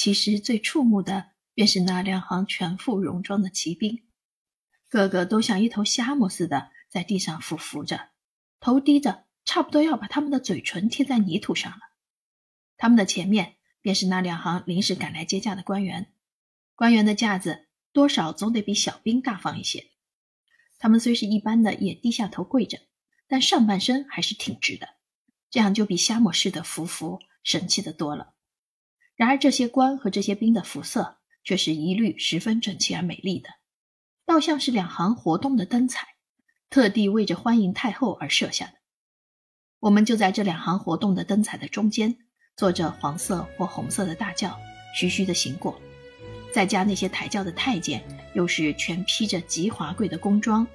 [0.00, 4.08] 其实最触目的便是那两行全副戎装的骑兵，
[4.88, 8.08] 个个都像一头虾蟆似的在地上俯伏着，
[8.60, 11.80] 头低着，差不多要把他们的嘴唇贴在泥土上了。
[12.78, 16.10] 他们的前面便是那两行临时赶来接驾的官员，
[16.74, 19.90] 官员的架子多少总得比小兵大方一些。
[20.78, 22.78] 他们虽是一般的也低下头跪着，
[23.28, 24.88] 但上半身还是挺直的，
[25.50, 28.32] 这样就比虾蟆似的服服神气的多了。
[29.20, 33.50] 然而这些官和这些兵的服色却是一律十分整齐而美丽的，
[34.24, 36.06] 倒像是两行活动的灯彩，
[36.70, 38.72] 特地为着欢迎太后而设下的。
[39.78, 42.16] 我们就在这两行活动的灯彩的中间，
[42.56, 44.58] 坐着黄色或红色的大轿，
[44.94, 45.78] 徐徐的行过。
[46.50, 50.66] 再加那些抬轿的太监，又是全披着极华贵的宫装，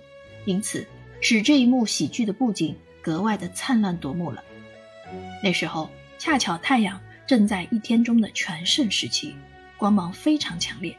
[0.46, 0.86] 因此
[1.20, 4.44] 使这一幕喜剧的布景格外的灿烂夺目了。
[5.42, 5.90] 那时候
[6.20, 9.36] 恰巧太阳正在一天中的全盛时期，
[9.78, 10.98] 光芒非常强烈，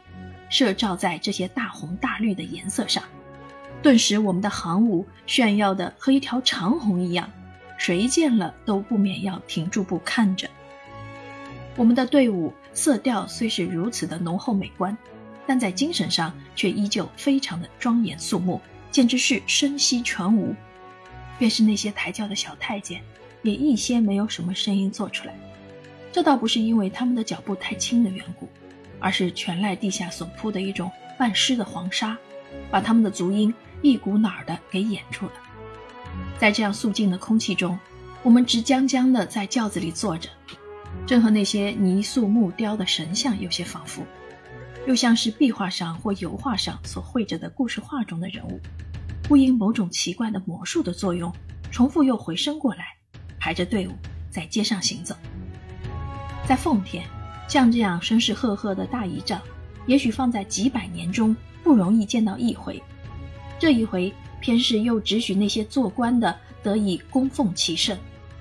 [0.49, 3.03] 射照在这些大红大绿的颜色上，
[3.83, 7.31] 顿时我们的行伍炫耀的和一条长虹一样，
[7.79, 10.49] 谁见了都不免要停住步看着。
[11.77, 12.53] 我们的队伍。
[12.77, 14.95] 色调虽是如此的浓厚美观，
[15.47, 18.61] 但在精神上却依旧非常的庄严肃穆，
[18.91, 20.55] 简直是声息全无。
[21.39, 23.01] 便是那些抬轿的小太监，
[23.41, 25.35] 也一些没有什么声音做出来。
[26.17, 28.49] 这倒不是因为他们的脚步太轻的缘故，
[28.99, 32.17] 而是全赖地下所铺的一种半湿的黄沙，
[32.71, 35.33] 把他们的足音一股脑儿的给掩住了。
[36.39, 37.79] 在这样肃静的空气中，
[38.23, 40.31] 我们直僵僵的在轿子里坐着。
[41.07, 44.03] 正和那些泥塑木雕的神像有些仿佛，
[44.87, 48.59] 又像是壁画上或油画上所绘着的故事画中的人物，
[49.25, 51.31] 不因某种奇怪的魔术的作用，
[51.71, 52.87] 重复又回升过来，
[53.39, 53.91] 排着队伍
[54.31, 55.15] 在街上行走。
[56.47, 57.05] 在奉天，
[57.49, 59.41] 像这样声势赫赫的大仪仗，
[59.87, 62.81] 也许放在几百年中不容易见到一回。
[63.59, 67.99] 这一回，偏是又只许那些做官的得以供奉其圣。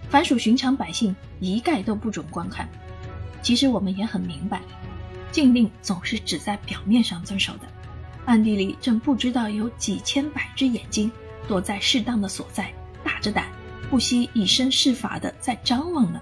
[0.07, 2.69] 凡属寻常百姓，一概都不准观看。
[3.41, 4.61] 其实我们也很明白，
[5.31, 7.61] 禁令总是只在表面上遵守的，
[8.25, 11.11] 暗地里正不知道有几千百只眼睛
[11.47, 12.71] 躲在适当的所在，
[13.03, 13.47] 打着胆，
[13.89, 16.21] 不惜以身试法的在张望呢。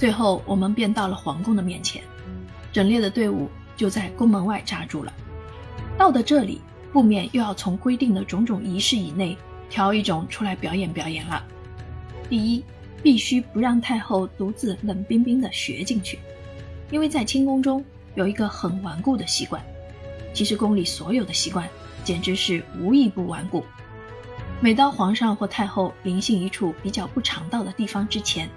[0.00, 2.02] 最后，我们便到了皇宫的面前，
[2.72, 5.12] 整列的队伍就在宫门外扎住了。
[5.98, 9.36] 到了这里，不免又要从规定的种种仪式以内
[9.68, 11.44] 挑一种出来表演表演了。
[12.30, 12.64] 第一，
[13.02, 16.18] 必须不让太后独自冷冰冰地学进去，
[16.90, 17.84] 因为在清宫中
[18.14, 19.62] 有一个很顽固的习惯。
[20.32, 21.68] 其实宫里所有的习惯，
[22.04, 23.62] 简直是无一不顽固。
[24.62, 28.48] 每当皇上或太后临幸一处比较不常到的地方之前，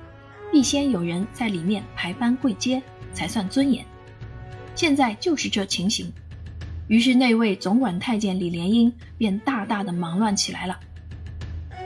[0.53, 2.79] 必先有人在里面排班跪接，
[3.11, 3.83] 才算尊严。
[4.75, 6.13] 现在就是这情形，
[6.87, 10.79] 于是那位总管太监李莲英便大大的忙乱起来了。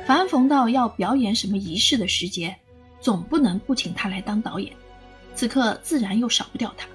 [0.05, 2.57] 凡逢到要表演什么仪式的时节，
[2.99, 4.73] 总不能不请他来当导演。
[5.33, 6.89] 此刻自然又少不掉他。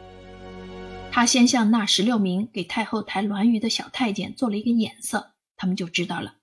[1.10, 6.34] 他先向那十六名给太后抬銮舆的小太监做了一个眼色，他们就知道了，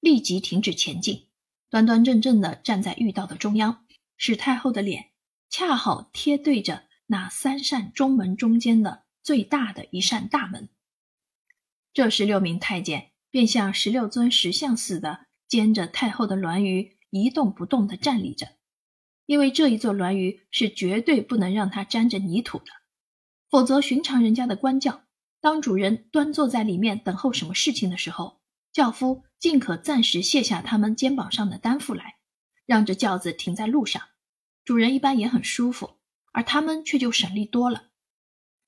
[0.00, 1.24] 立即停止前进，
[1.68, 3.80] 端端正正地站在御道的中央，
[4.18, 5.12] 使太后的脸
[5.48, 10.68] 恰好贴对着那三扇中门中间的最大的一扇大门。
[11.94, 15.24] 这十六名太监便像十六尊石像似的。
[15.48, 18.58] 兼着太后的銮舆一动不动地站立着，
[19.24, 22.66] 因为这一座銮舆是绝对不能让它沾着泥土的，
[23.48, 25.04] 否则寻常人家的官轿，
[25.40, 28.42] 当主人端坐在里面等候什么事情的时候，
[28.74, 32.17] 轿夫尽可暂时卸下他们肩膀上的担负来，
[32.68, 34.02] 让这轿子停在路上，
[34.62, 35.96] 主人一般也很舒服，
[36.32, 37.88] 而他们却就省力多了。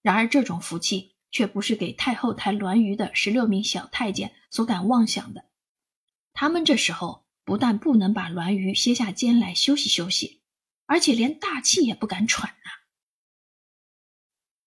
[0.00, 5.44] 然而这种福气却不是给太后抬銮舆的十六名小太监所敢妄想的。
[6.32, 10.40] 他们这时候不但不能把栾舆歇下肩来休息休息，
[10.86, 12.70] 而且连大气也不敢喘呐。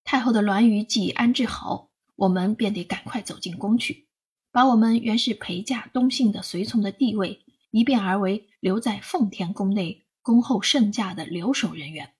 [0.03, 4.07] 太后的栾舆既已安置好，我们便得赶快走进宫去，
[4.51, 7.43] 把我们原是陪嫁东幸的随从的地位
[7.73, 12.13] 一变而为留在奉天宫内恭候圣驾的留守人员。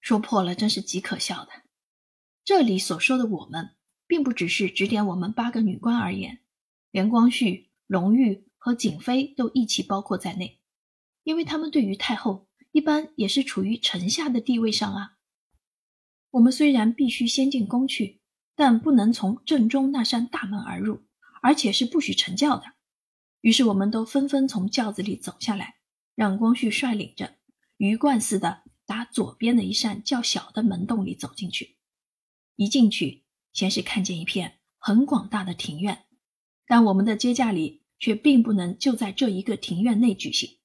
[0.00, 1.50] 说破了，真是极可笑的。
[2.42, 3.76] 这里所说的我们，
[4.06, 6.40] 并不只是指点我们八个女官而言，
[6.90, 8.48] 连光绪、隆裕。
[8.64, 10.60] 和景妃都一起包括在内，
[11.24, 15.18] 因为他们对于太后一般也是处于臣下的地位上啊。
[16.30, 18.20] 我们虽然必须先进宫去，
[18.54, 21.02] 但不能从正中那扇大门而入，
[21.42, 22.71] 而且是不许乘轿的。
[23.42, 25.74] 于是我们都纷纷从轿子里走下来，
[26.14, 27.36] 让光绪率领着
[27.76, 31.76] 鱼贯似的，打左边的一扇较小的门洞里走进去。
[32.56, 36.06] 一进去，先是看见一片很广大的庭院，
[36.66, 40.58] 但我们的接驾礼却并不能就在这一个庭院内举行。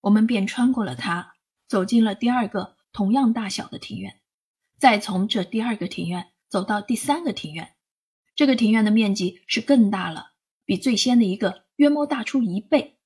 [0.00, 1.34] 我们便穿过了它，
[1.68, 4.20] 走进了第二个同样大小的庭院，
[4.78, 7.74] 再从这第二个庭院走到第三个庭院。
[8.34, 10.32] 这个庭院的面积是更大了，
[10.64, 12.98] 比最先的一个约莫大出一倍。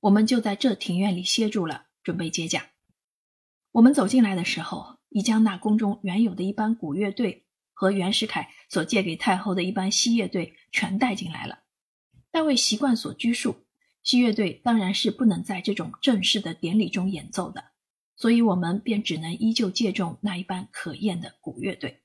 [0.00, 2.70] 我们就在这庭院里歇住了，准备接驾。
[3.72, 11.64] 我们走进来的时候，已将那宫中原有的一班古乐队和袁世凯所借给太后的一班西乐队全带进来了。
[12.30, 13.66] 但为习惯所拘束，
[14.02, 17.72] 西乐队当然是不能在这种正式的典礼中演奏的，
[18.16, 22.02] 所以我们便只能依旧借重那一班可厌的古乐队。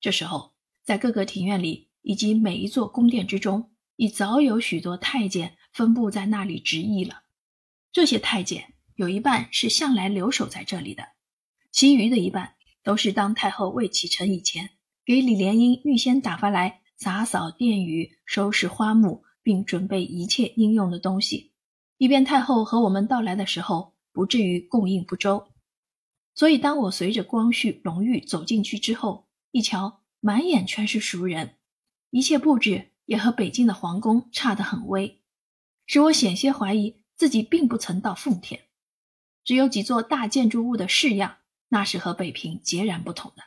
[0.00, 0.52] 这时候。
[0.84, 3.71] 在各个庭院里，以及每一座宫殿之中，
[4.02, 7.22] 已早有许多太监分布在那里执役了。
[7.92, 11.10] 这些太监有一半是向来留守在这里的，
[11.70, 14.70] 其余的一半都是当太后未启程以前，
[15.04, 21.52] 给李莲英预先打发来洒扫殿宇、收拾花木，并准备一切应用的东西，
[21.96, 25.46] 以便太后和我们到来的时候不至于供应不周。
[26.34, 30.00] 所以，当我随着光绪、隆裕走进去之后，一瞧。
[30.24, 31.56] 满眼全是熟人，
[32.10, 35.20] 一切布置也和北京的皇宫差得很微，
[35.86, 38.68] 使我险些怀疑自己并不曾到奉天。
[39.44, 41.38] 只有几座大建筑物的式样，
[41.68, 43.44] 那是和北平截然不同的。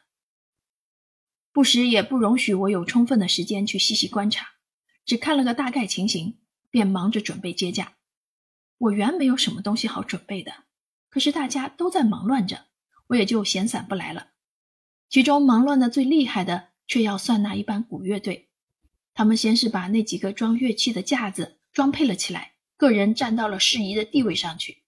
[1.53, 4.55] 不时也不容许我有充分的时间去细细观察，
[5.05, 6.37] 只看了个大概情形，
[6.69, 7.93] 便忙着准备接驾。
[8.77, 10.65] 我原没有什么东西好准备的，
[11.09, 12.65] 可是大家都在忙乱着，
[13.07, 14.31] 我也就闲散不来了。
[15.07, 18.49] 其中忙乱的最厉害的，却要算那一班古乐队。
[19.15, 24.83] 他们先是把那几个装乐器的架子装配了起来，个人站到了适宜的地位上去，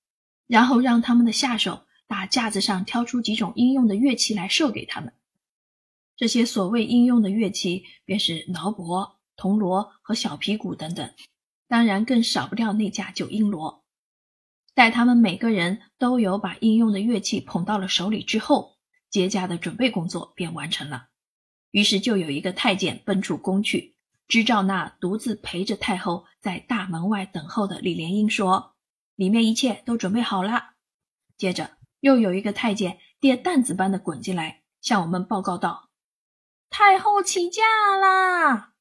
[0.45, 5.13] 然后让他们的下手打架子上挑出几种应用的乐器来授给他们。
[6.15, 11.11] 这些所谓应用的乐器，便是铙钹、铜锣和小皮鼓等等，
[11.67, 13.83] 当然更少不掉那架九音锣。
[14.75, 18.77] 待他们每个人都有把应用的乐器捧到了手里之后。
[19.09, 21.07] 接驾的准备工作便完成了，
[21.71, 23.95] 于是就有一个太监奔出宫去，
[24.27, 28.75] 支召那独自陪着太后在大门外等候的李莲英说
[29.15, 30.71] ：“里面一切都准备好了。”
[31.37, 35.89] 接着又有一个太监跌担子般的滚进来，向我们报告道
[36.69, 37.63] ：“太后起驾
[38.01, 38.73] 啦！”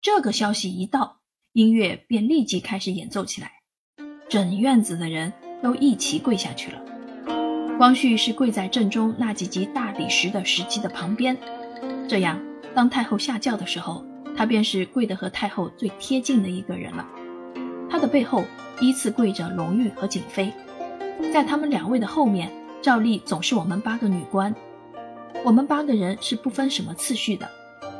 [0.00, 1.20] 这个消息一到，
[1.52, 3.62] 音乐便立即开始演奏起来，
[4.28, 6.80] 整院子的人都一齐跪下去了。
[7.76, 11.36] 光绪是跪在正中那几级大理石的石基的旁边，
[12.08, 12.40] 这样
[12.74, 14.04] 当太后下轿的时候，
[14.36, 17.06] 他便是跪得和太后最贴近的一个人了。
[17.90, 18.44] 他的背后
[18.80, 20.52] 依次跪着隆裕和景妃，
[21.32, 22.50] 在他们两位的后面，
[22.80, 24.54] 照例总是我们八个女官。
[25.44, 27.48] 我们八个人是不分什么次序的，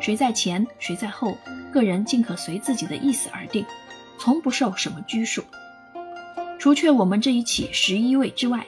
[0.01, 1.37] 谁在前谁在后，
[1.73, 3.65] 个人尽可随自己的意思而定，
[4.19, 5.43] 从不受什么拘束。
[6.59, 8.67] 除却我们这一起十一位之外。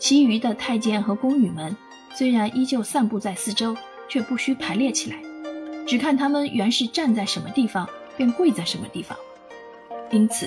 [0.00, 1.76] 其余的太监和宫女们
[2.14, 3.76] 虽然依旧散布在四周，
[4.08, 5.16] 却不需排列起来，
[5.88, 9.16] 只看他们原是站在什么地方，便跪在什么地方。
[10.10, 10.46] 因此，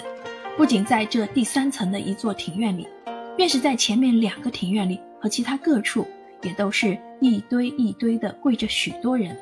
[0.55, 2.87] 不仅在这第三层的一座庭院里，
[3.35, 6.07] 便是在前面两个庭院里和其他各处，
[6.43, 9.35] 也都是一堆一堆的跪着许多人，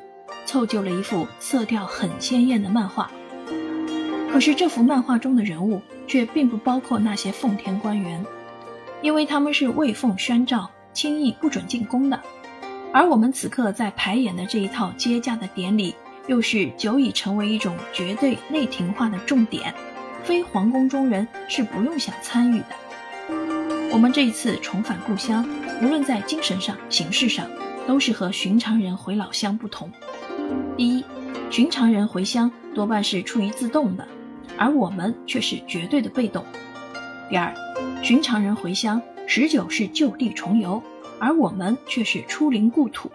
[0.46, 3.10] 凑就了一幅色调很鲜艳的漫画。
[4.32, 8.24] 可是这幅漫画中的人物，却并不包括那些奉天官员。
[9.02, 12.18] 因为他们是未奉宣诏，轻易不准进宫的，
[12.92, 15.94] 而我们此刻在排演的这一套接驾的典礼，
[16.26, 19.72] 又是久已成为一种绝对内廷化的重点，
[20.24, 22.66] 非皇宫中人是不用想参与的。
[23.92, 25.48] 我们这一次重返故乡，
[25.80, 27.46] 无论在精神上、形式上，
[27.86, 29.88] 都是和寻常人回老乡不同。
[30.76, 31.04] 第一，
[31.48, 34.06] 寻常人回乡多半是出于自动的，
[34.58, 36.44] 而我们却是绝对的被动。
[37.28, 37.54] 第二，
[38.02, 40.82] 寻常人回乡，十九是就地重游，
[41.20, 43.10] 而我们却是出临故土，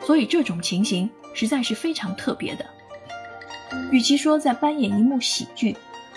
[0.00, 2.66] 所以这种情形实在是非常特别的。
[3.92, 5.76] 与其说在扮演一幕喜剧，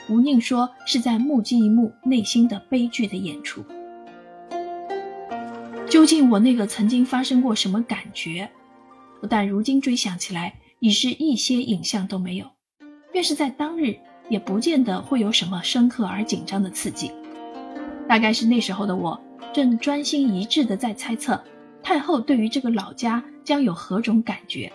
[0.09, 3.63] 无宁说是在目击一幕内心的悲剧的演出。
[5.89, 8.49] 究竟我那个曾经发生过什么感觉？
[9.19, 12.47] 不但如今追想起来已是一些影像都没有，
[13.11, 13.97] 便是在当日。
[14.29, 17.11] 也不见得会有什么深刻而紧张的刺激，
[18.07, 19.19] 大概是那时候的我
[19.53, 21.43] 正专心一致地在猜测
[21.84, 24.72] 太后对于这个老家将有何种感觉，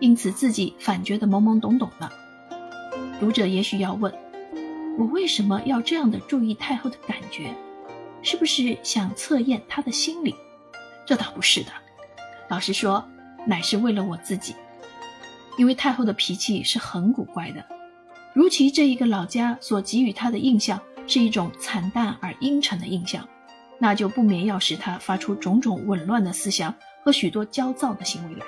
[0.00, 2.10] 因此自己反觉得懵懵懂懂的。
[3.20, 4.12] 读者也许要问，
[4.98, 7.54] 我为什么要这样的注意太后的感觉？
[8.22, 10.34] 是不是想测验他的心理？
[11.06, 11.70] 这倒不是的，
[12.48, 13.04] 老实说，
[13.46, 14.54] 乃是为了我自己。
[15.58, 17.64] 因为太后的脾气是很古怪的，
[18.34, 23.28] 如其这一个老家所给予她的印象是一种惨淡而阴沉的印象，
[23.82, 26.72] 那就不免要使他发出种种紊乱的思想
[27.02, 28.46] 和许多焦躁的行为来，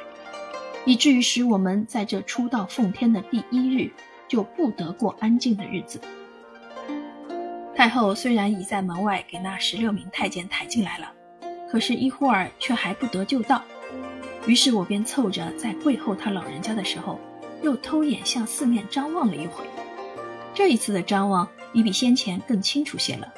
[0.84, 3.90] 以至于使我们在这出道奉天的第一日
[4.28, 6.00] 就不得过安静的日子。
[7.74, 11.10] 太后虽然已在门外给那十六名太监抬进来了，
[11.68, 13.60] 可是，一会儿却还不得就到。
[14.46, 17.18] 于是我便凑着在跪候他老人家的时候，
[17.60, 19.64] 又偷眼向四面张望了一回。
[20.54, 23.34] 这一次的张望已比先前更清楚些了。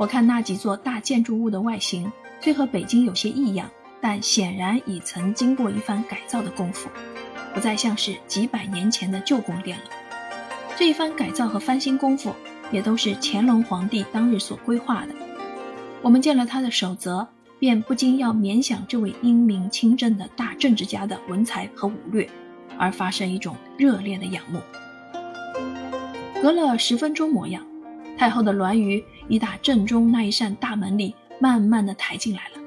[0.00, 6.88] 我看那几座大建筑物的外形虽和北京有些异样，但显然已曾经过一番改造的功夫，
[7.52, 9.84] 不再像是几百年前的旧宫殿了。
[10.74, 12.34] 这一番改造和翻新功夫。
[12.72, 15.12] 也都是乾隆皇帝当日所规划的。
[16.02, 17.26] 我们见了他的守则，
[17.58, 22.30] 便不禁要勉想这位英明清正的大政治家的文才和武略，
[22.78, 24.60] 而发生一种热烈的仰慕。
[26.40, 27.66] 隔了十分钟模样，
[28.20, 32.60] 太后的銮舆已打正中那一扇大门里，慢慢的抬进来了。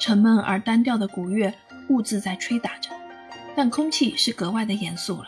[0.00, 1.52] 沉闷而单调的鼓乐
[1.90, 2.88] 兀自在吹打着，
[3.54, 5.26] 但空气是格外的严肃了，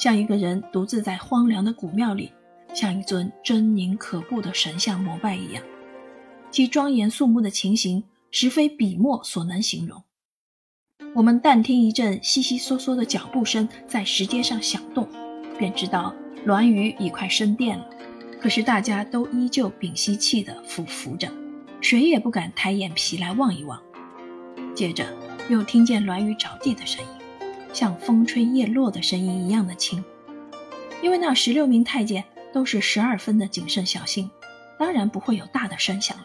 [0.00, 2.32] 像一个人独自在荒凉的古庙里。
[2.74, 5.62] 像一尊狰狞可怖的神像膜拜一样，
[6.50, 8.02] 其庄严肃穆的情形，
[8.32, 10.02] 实非笔墨所能形容。
[11.14, 15.08] 我们但听一阵悉悉嗦嗦的脚步声在石阶上响动，
[15.56, 16.12] 便知道
[16.44, 17.88] 栾舆已快升殿了。
[18.40, 21.30] 可是大家都依旧屏息气地俯伏着，
[21.80, 23.80] 谁也不敢抬眼皮来望一望。
[24.74, 25.06] 接着
[25.48, 30.02] 又听见栾舆着地的声音，像风吹叶落的声音一样的轻，
[31.02, 32.24] 因为那十六名太监。
[32.52, 34.28] 都是十二分的谨慎小心，
[34.76, 36.24] 当然不会有大的声响了。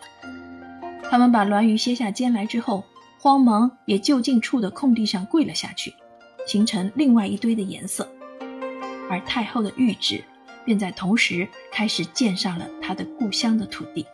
[1.08, 2.84] 他们把栾舆歇下肩来之后，
[3.20, 5.94] 慌忙也就近处的空地上跪了下去，
[6.48, 8.10] 形成另外一堆的颜色。
[9.08, 10.24] 而太后的玉指
[10.66, 14.06] 便在同时开始溅上了他的故乡的土地。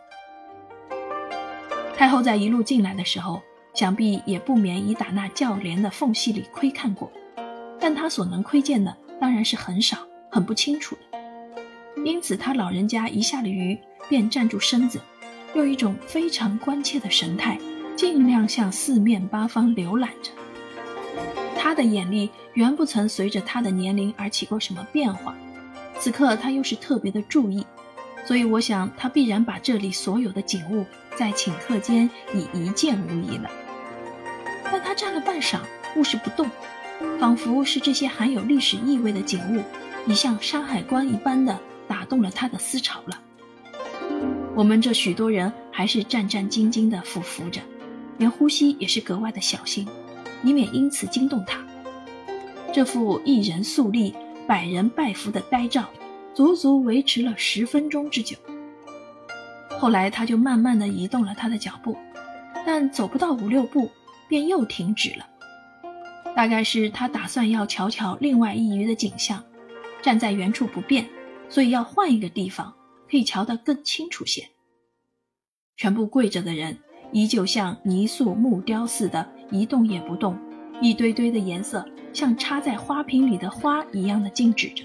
[1.96, 3.42] 太后在一路进来的时候，
[3.74, 7.10] 想必也不免已打那轿帘的缝隙里窥看过，
[7.80, 9.96] 但她所能窥见的当然是很少、
[10.30, 12.02] 很不清楚的。
[12.04, 13.78] 因此，他老人家一下了鱼，
[14.08, 15.00] 便站住身子，
[15.54, 17.58] 用一种非常关切的神态，
[17.94, 20.32] 尽量向四面八方浏览着。
[21.56, 25.36] 他的眼力原不曾随着他的年龄而起过什么变化，
[26.02, 27.64] 此刻他又是特别的注意，
[28.26, 30.84] 所以我想他必然把这里所有的景物
[31.16, 33.48] 在顷刻间已一见无疑了。
[34.64, 35.60] 但他站了半晌，
[35.94, 36.50] 物是不动，
[37.20, 39.62] 仿佛是这些含有历史意味的景物，
[40.10, 41.56] 已像山海关一般的。
[41.86, 43.20] 打动了他的思潮了。
[44.56, 47.60] 我们这许多人还是战战兢兢地俯伏着，
[48.16, 49.86] 连呼吸也是格外的小心，
[50.42, 51.58] 以免因此惊动他。
[52.72, 54.14] 这副一人肃立，
[54.46, 55.88] 百人拜服的呆照，
[56.34, 58.36] 足足维持了十分钟之久。
[59.78, 61.96] 后来他就慢慢地移动了他的脚步，
[62.64, 63.90] 但走不到五六步，
[64.28, 65.26] 便又停止了。
[66.34, 69.44] 大概是他打算要瞧瞧另外一隅的景象，
[70.00, 71.06] 站在原处不变。
[71.48, 72.74] 所以要换一个地方，
[73.10, 74.48] 可以瞧得更清楚些。
[75.76, 76.78] 全部跪着的人
[77.12, 80.38] 依旧像泥塑木雕似的，一动也不动，
[80.80, 84.84] 一堆堆的颜色像插在花瓶里的花一样的静止着。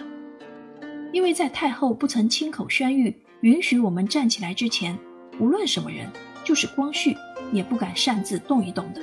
[1.12, 4.98] 因为在太后不曾亲口宣谕允许我们站起来之前，
[5.40, 6.08] 无论什么人，
[6.44, 7.16] 就是光绪
[7.52, 9.02] 也不敢擅自动一动的，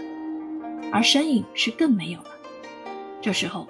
[0.93, 2.31] 而身影是更没有了。
[3.21, 3.69] 这时候，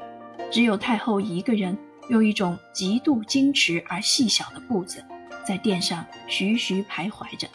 [0.51, 1.77] 只有太后一个人。
[2.11, 5.03] 用一种极度矜持而细小的步子，
[5.43, 7.49] 在殿上徐徐徘徊着。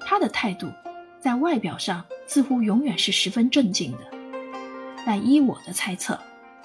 [0.00, 0.70] 他的态度，
[1.18, 4.00] 在外表上似乎永远是十分镇静的，
[5.06, 6.18] 但依我的猜测，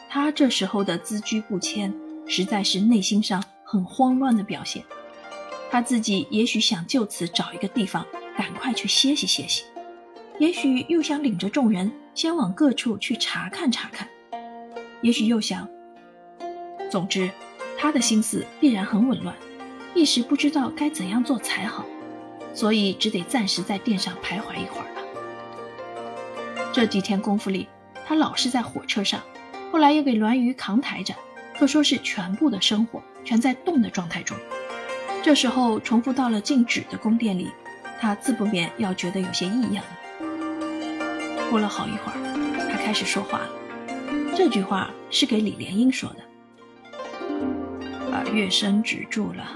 [0.10, 1.94] 他这时候的孜居不迁，
[2.28, 4.84] 实在是内心上很慌乱的表现。
[5.72, 8.06] 他自己也许想就此找一个地方，
[8.38, 9.64] 赶快去歇息歇息；
[10.40, 14.08] 也许又想领着众人先往各处去查看查看；
[15.02, 15.68] 也许又想。
[16.92, 17.32] 总之，
[17.78, 19.36] 他的心思必然很紊乱，
[19.96, 21.84] 一时不知道该怎样做才好，
[22.54, 25.02] 所以只得暂时在殿上徘徊一会儿了。
[26.72, 27.68] 这几天功夫里，
[28.06, 29.22] 他老是在火车上，
[29.72, 31.14] 后来又给栾舆扛抬着，
[31.58, 34.38] 可说是全部的生活全在动的状态中。
[35.22, 37.50] 这时候重复到了静止的宫殿里，
[38.00, 39.84] 他自不免要觉得有些异样。
[41.50, 43.50] 过了好一会儿，他开始说话了，
[44.36, 46.18] 这句话是给李莲英说的。
[48.12, 49.50] 把乐声止住了。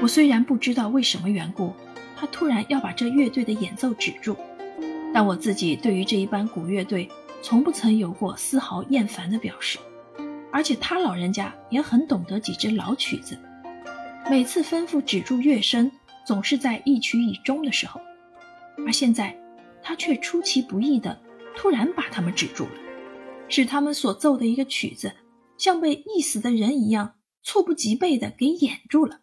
[0.00, 1.74] 我虽然不知道为什么缘故，
[2.16, 4.36] 他突然要把这乐队的演奏止住，
[5.14, 7.08] 但我自己对于这一班古乐队
[7.40, 9.78] 从不曾有过丝毫厌烦的表示，
[10.50, 13.38] 而且他老人家也很懂得几支老曲子，
[14.28, 15.88] 每次吩咐止住乐声，
[16.26, 18.00] 总是在一曲已终的时候，
[18.84, 19.38] 而现在
[19.80, 21.22] 他却出其不意的
[21.54, 22.72] 突然把他们止住了，
[23.48, 25.14] 使他们所奏的一个曲子
[25.56, 29.20] 像被缢死的人一样，猝不及备的给掩住了。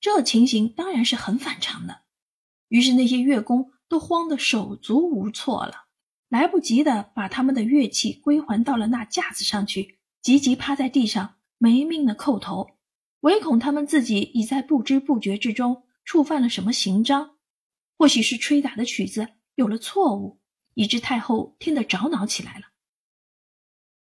[0.00, 2.02] 这情形当然是很反常的，
[2.68, 5.84] 于是那些乐工都慌得手足无措了，
[6.30, 12.78] 来不及的把他们的乐器归还到了那架子上去，急急趴在地上没命的叩头，
[13.20, 17.36] 唯恐他们自己已在不知不觉之中触犯了什么刑章，
[17.98, 20.40] 或许是吹打的曲子有了错误，
[20.72, 22.68] 以致太后听得着恼起来了。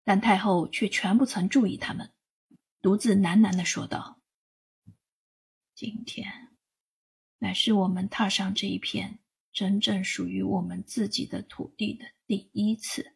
[0.03, 2.11] 但太后却全不曾注意他们，
[2.81, 4.19] 独自喃喃地说道。
[5.75, 6.57] 今天，
[7.37, 9.19] 乃是我们踏上这一片
[9.55, 13.13] 真正属于我们自己的土地的第一次。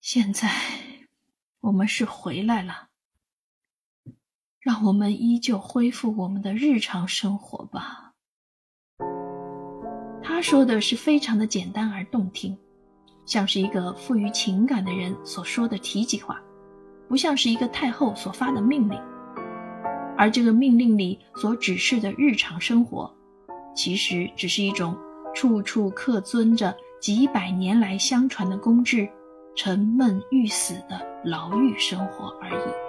[0.00, 0.50] 现在，
[1.60, 2.88] 我们是回来了，
[4.58, 8.14] 让我们依旧恢复我们的日常生活吧。
[10.22, 12.56] 他说的是非常的简单而动听，
[13.26, 16.40] 像是一个富于情感的人所说的提及话，
[17.10, 18.98] 不像是一个太后所发的命令。
[20.16, 23.14] 而这个命令里所指示的日常生活，
[23.78, 24.98] 其实只是一种
[25.32, 29.08] 处处客遵着几百年来相传的公制、
[29.54, 32.87] 沉闷欲死的牢狱生活而已。